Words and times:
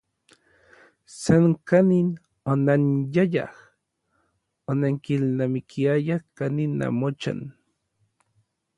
San 1.19 1.43
kanin 1.71 2.07
onanyayaj, 2.53 3.55
onankilnamikiayaj 4.71 6.23
kanin 6.37 6.71
namochan. 6.81 7.39